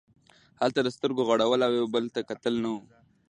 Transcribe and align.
هلته 0.61 0.79
د 0.83 0.87
سترګو 0.95 1.27
غړول 1.29 1.59
او 1.63 1.71
یو 1.79 1.85
بل 1.93 2.05
ته 2.13 2.19
کتل 2.29 2.53
نه 2.63 2.69
وو. 2.73 2.81